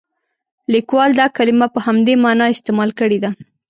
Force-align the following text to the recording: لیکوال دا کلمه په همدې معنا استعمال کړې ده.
لیکوال 0.73 1.11
دا 1.19 1.25
کلمه 1.37 1.67
په 1.73 1.79
همدې 1.85 2.13
معنا 2.23 2.45
استعمال 2.53 2.89
کړې 2.99 3.17
ده. 3.23 3.29